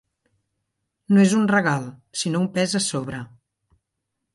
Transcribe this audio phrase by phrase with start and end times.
[1.13, 1.87] No és un regal,
[2.23, 3.23] sinó un pes a sobre.